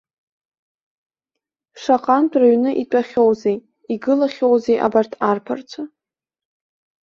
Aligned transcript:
Шаҟантә 1.81 2.35
рыҩны 2.39 2.71
итәахьоузеи, 2.81 3.57
игылахьоузеи 3.93 4.83
абарҭ 4.85 5.11
арԥарцәа. 5.29 5.83